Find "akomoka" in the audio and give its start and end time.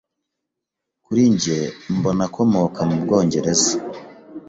2.27-2.79